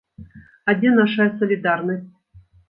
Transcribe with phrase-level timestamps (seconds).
[0.73, 2.09] А дзе нашая салідарнасць?